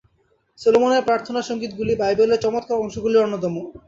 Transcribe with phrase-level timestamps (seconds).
[0.59, 3.55] সলোমনের প্রার্থনা-সঙ্গীতগুলি বাইবেলের চমৎকার অংশগুলির অন্যতম।